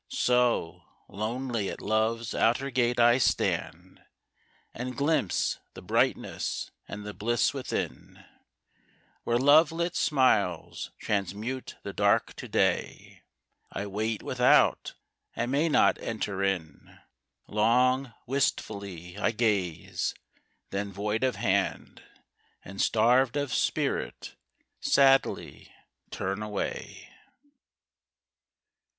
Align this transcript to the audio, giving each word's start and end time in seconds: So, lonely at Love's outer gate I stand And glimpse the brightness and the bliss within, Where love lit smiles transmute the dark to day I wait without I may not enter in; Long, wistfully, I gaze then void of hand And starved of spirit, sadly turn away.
So, 0.09 0.81
lonely 1.07 1.69
at 1.69 1.79
Love's 1.79 2.33
outer 2.33 2.71
gate 2.71 2.99
I 2.99 3.19
stand 3.19 4.01
And 4.73 4.97
glimpse 4.97 5.59
the 5.75 5.83
brightness 5.83 6.71
and 6.87 7.05
the 7.05 7.13
bliss 7.13 7.53
within, 7.53 8.25
Where 9.25 9.37
love 9.37 9.71
lit 9.71 9.95
smiles 9.95 10.89
transmute 10.99 11.75
the 11.83 11.93
dark 11.93 12.33
to 12.37 12.47
day 12.47 13.21
I 13.71 13.85
wait 13.85 14.23
without 14.23 14.95
I 15.35 15.45
may 15.45 15.69
not 15.69 16.01
enter 16.01 16.41
in; 16.41 16.97
Long, 17.45 18.11
wistfully, 18.25 19.19
I 19.19 19.29
gaze 19.29 20.15
then 20.71 20.91
void 20.91 21.23
of 21.23 21.35
hand 21.35 22.01
And 22.65 22.81
starved 22.81 23.37
of 23.37 23.53
spirit, 23.53 24.35
sadly 24.79 25.71
turn 26.09 26.41
away. 26.41 27.07